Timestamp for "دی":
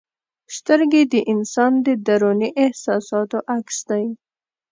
3.89-4.05